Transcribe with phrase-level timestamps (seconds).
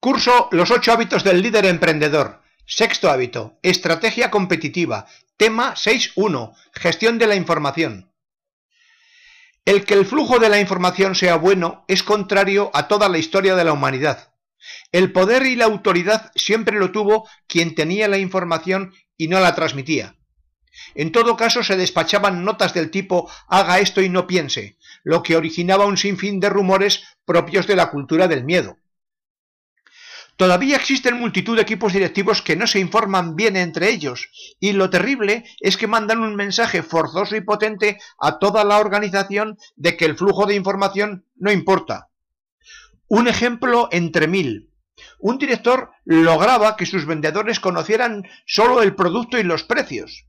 [0.00, 2.42] curso Los ocho hábitos del líder emprendedor.
[2.66, 5.06] Sexto hábito, estrategia competitiva.
[5.36, 8.12] Tema 6.1, gestión de la información.
[9.64, 13.54] El que el flujo de la información sea bueno es contrario a toda la historia
[13.54, 14.34] de la humanidad.
[14.92, 19.54] El poder y la autoridad siempre lo tuvo quien tenía la información y no la
[19.54, 20.16] transmitía.
[20.94, 25.36] En todo caso se despachaban notas del tipo haga esto y no piense, lo que
[25.36, 28.78] originaba un sinfín de rumores propios de la cultura del miedo.
[30.38, 34.88] Todavía existen multitud de equipos directivos que no se informan bien entre ellos, y lo
[34.88, 40.04] terrible es que mandan un mensaje forzoso y potente a toda la organización de que
[40.04, 42.10] el flujo de información no importa.
[43.08, 44.70] Un ejemplo entre mil.
[45.18, 50.24] Un director lograba que sus vendedores conocieran solo el producto y los precios,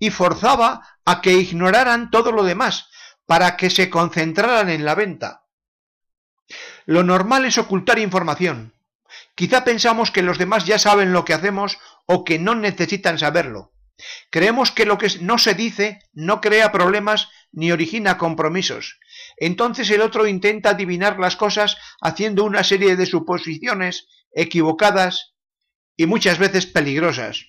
[0.00, 2.88] y forzaba a que ignoraran todo lo demás,
[3.24, 5.44] para que se concentraran en la venta.
[6.86, 8.74] Lo normal es ocultar información,
[9.34, 13.72] Quizá pensamos que los demás ya saben lo que hacemos o que no necesitan saberlo.
[14.30, 18.98] Creemos que lo que no se dice no crea problemas ni origina compromisos.
[19.36, 25.34] Entonces el otro intenta adivinar las cosas haciendo una serie de suposiciones equivocadas
[25.96, 27.46] y muchas veces peligrosas.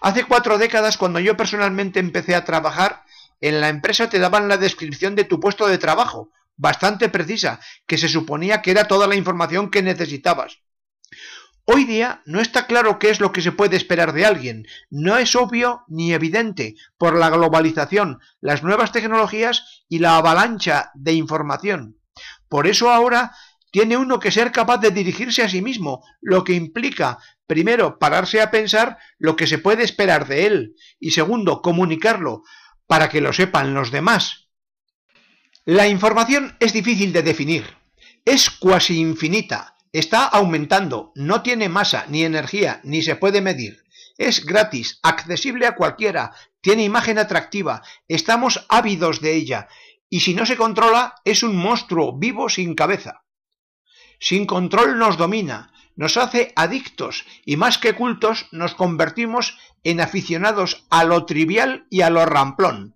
[0.00, 3.02] Hace cuatro décadas, cuando yo personalmente empecé a trabajar,
[3.40, 7.98] en la empresa te daban la descripción de tu puesto de trabajo, bastante precisa, que
[7.98, 10.60] se suponía que era toda la información que necesitabas.
[11.66, 15.16] Hoy día no está claro qué es lo que se puede esperar de alguien, no
[15.16, 21.98] es obvio ni evidente por la globalización, las nuevas tecnologías y la avalancha de información.
[22.50, 23.32] Por eso ahora
[23.70, 28.42] tiene uno que ser capaz de dirigirse a sí mismo, lo que implica, primero, pararse
[28.42, 32.42] a pensar lo que se puede esperar de él, y segundo, comunicarlo,
[32.86, 34.43] para que lo sepan los demás.
[35.66, 37.64] La información es difícil de definir,
[38.24, 43.84] es cuasi infinita, Está aumentando, no tiene masa ni energía, ni se puede medir.
[44.18, 49.68] Es gratis, accesible a cualquiera, tiene imagen atractiva, estamos ávidos de ella,
[50.10, 53.22] y si no se controla es un monstruo vivo sin cabeza.
[54.18, 60.86] Sin control nos domina, nos hace adictos y más que cultos nos convertimos en aficionados
[60.90, 62.93] a lo trivial y a lo ramplón.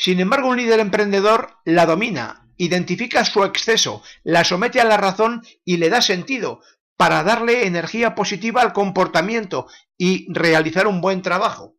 [0.00, 5.42] Sin embargo, un líder emprendedor la domina, identifica su exceso, la somete a la razón
[5.64, 6.60] y le da sentido,
[6.96, 9.66] para darle energía positiva al comportamiento
[9.96, 11.74] y realizar un buen trabajo.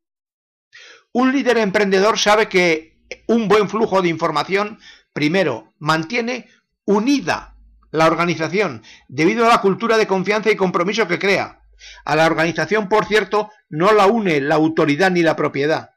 [1.13, 4.79] Un líder emprendedor sabe que un buen flujo de información,
[5.13, 6.49] primero, mantiene
[6.83, 7.55] unida
[7.89, 11.61] la organización debido a la cultura de confianza y compromiso que crea.
[12.03, 15.91] A la organización, por cierto, no la une la autoridad ni la propiedad.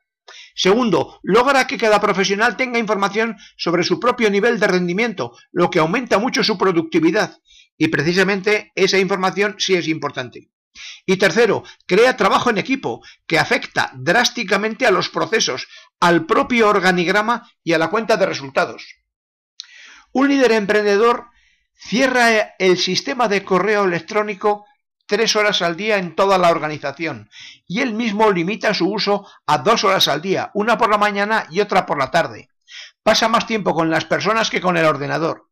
[0.55, 5.79] Segundo, logra que cada profesional tenga información sobre su propio nivel de rendimiento, lo que
[5.79, 7.39] aumenta mucho su productividad.
[7.79, 10.51] Y precisamente esa información sí es importante.
[11.05, 15.69] Y tercero, crea trabajo en equipo, que afecta drásticamente a los procesos,
[16.01, 18.97] al propio organigrama y a la cuenta de resultados.
[20.13, 21.27] Un líder emprendedor
[21.75, 24.67] cierra el sistema de correo electrónico
[25.13, 27.29] tres horas al día en toda la organización
[27.69, 31.47] y él mismo limita su uso a dos horas al día, una por la mañana
[31.51, 32.49] y otra por la tarde.
[33.03, 35.51] Pasa más tiempo con las personas que con el ordenador.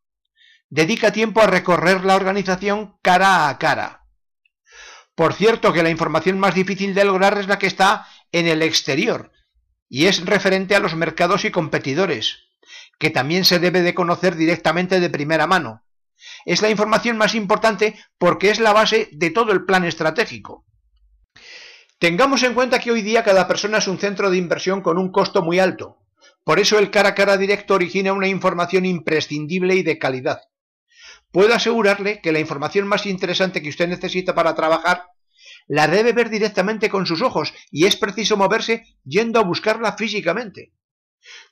[0.71, 4.07] Dedica tiempo a recorrer la organización cara a cara.
[5.15, 8.63] Por cierto que la información más difícil de lograr es la que está en el
[8.63, 9.31] exterior
[9.91, 12.45] y es referente a los mercados y competidores,
[12.99, 15.85] que también se debe de conocer directamente de primera mano.
[16.45, 20.65] Es la información más importante porque es la base de todo el plan estratégico.
[21.99, 25.13] Tengamos en cuenta que hoy día cada persona es un centro de inversión con un
[25.13, 25.99] costo muy alto.
[26.45, 30.41] Por eso el cara a cara directo origina una información imprescindible y de calidad.
[31.31, 35.05] Puedo asegurarle que la información más interesante que usted necesita para trabajar
[35.69, 40.73] la debe ver directamente con sus ojos y es preciso moverse yendo a buscarla físicamente.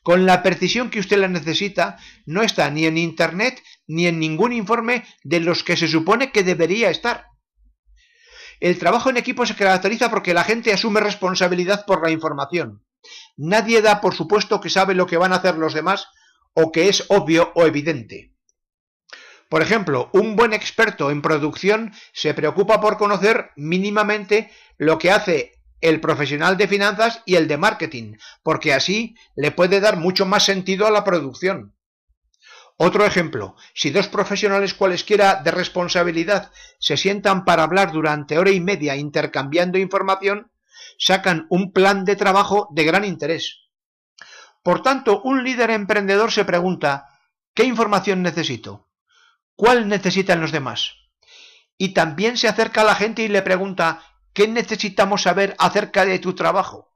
[0.03, 4.53] Con la precisión que usted la necesita, no está ni en Internet ni en ningún
[4.53, 7.27] informe de los que se supone que debería estar.
[8.61, 12.85] El trabajo en equipo se caracteriza porque la gente asume responsabilidad por la información.
[13.37, 16.09] Nadie da por supuesto que sabe lo que van a hacer los demás
[16.55, 18.35] o que es obvio o evidente.
[19.49, 25.58] Por ejemplo, un buen experto en producción se preocupa por conocer mínimamente lo que hace
[25.81, 30.45] el profesional de finanzas y el de marketing, porque así le puede dar mucho más
[30.45, 31.75] sentido a la producción.
[32.77, 38.61] Otro ejemplo, si dos profesionales cualesquiera de responsabilidad se sientan para hablar durante hora y
[38.61, 40.53] media intercambiando información,
[40.99, 43.59] sacan un plan de trabajo de gran interés.
[44.63, 47.07] Por tanto, un líder emprendedor se pregunta,
[47.55, 48.89] ¿qué información necesito?
[49.57, 50.99] ¿Cuál necesitan los demás?
[51.79, 54.03] y también se acerca a la gente y le pregunta
[54.39, 56.95] ¿qué necesitamos saber acerca de tu trabajo?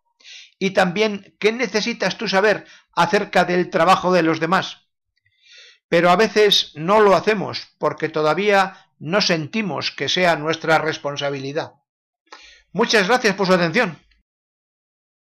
[0.60, 4.86] Y también ¿qué necesitas tú saber acerca del trabajo de los demás?
[5.88, 11.72] Pero a veces no lo hacemos porque todavía no sentimos que sea nuestra responsabilidad.
[12.70, 13.98] Muchas gracias por su atención.